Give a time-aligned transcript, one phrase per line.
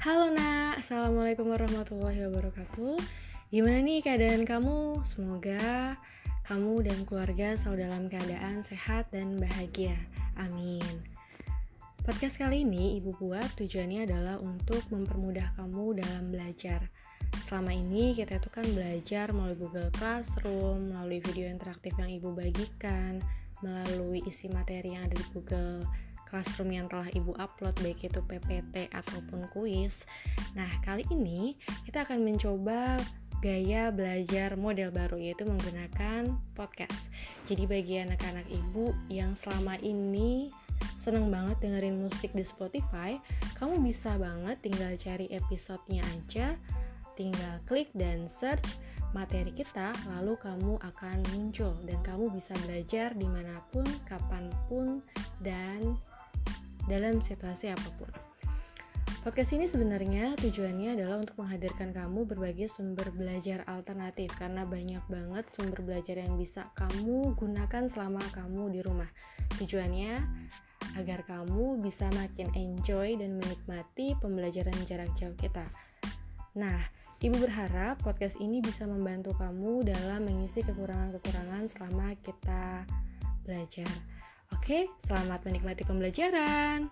[0.00, 2.96] Assalamualaikum warahmatullahi wabarakatuh.
[3.52, 5.04] Gimana nih keadaan kamu?
[5.04, 6.00] Semoga
[6.48, 9.92] kamu dan keluarga selalu dalam keadaan sehat dan bahagia.
[10.40, 10.80] Amin.
[12.00, 16.88] Podcast kali ini ibu buat tujuannya adalah untuk mempermudah kamu dalam belajar.
[17.44, 23.20] Selama ini kita itu kan belajar melalui Google Classroom, melalui video interaktif yang ibu bagikan,
[23.60, 25.84] melalui isi materi yang ada di Google
[26.30, 30.06] classroom yang telah ibu upload baik itu PPT ataupun kuis.
[30.54, 32.96] Nah, kali ini kita akan mencoba
[33.42, 37.10] gaya belajar model baru yaitu menggunakan podcast.
[37.50, 40.52] Jadi bagi anak-anak ibu yang selama ini
[41.00, 43.16] seneng banget dengerin musik di Spotify,
[43.56, 46.52] kamu bisa banget tinggal cari episodenya aja,
[47.16, 48.76] tinggal klik dan search
[49.16, 55.02] materi kita, lalu kamu akan muncul dan kamu bisa belajar di mana pun, kapan pun,
[55.42, 55.98] dan
[56.86, 58.08] dalam situasi apa pun.
[59.20, 65.44] Podcast ini sebenarnya tujuannya adalah untuk menghadirkan kamu berbagai sumber belajar alternatif karena banyak banget
[65.52, 69.12] sumber belajar yang bisa kamu gunakan selama kamu di rumah.
[69.60, 70.24] Tujuannya
[70.96, 75.68] agar kamu bisa makin enjoy dan menikmati pembelajaran jarak jauh kita.
[76.56, 76.80] Nah,
[77.20, 82.88] Ibu berharap podcast ini bisa membantu kamu dalam mengisi kekurangan-kekurangan selama kita
[83.44, 83.84] belajar.
[84.50, 86.90] Oke, selamat menikmati pembelajaran.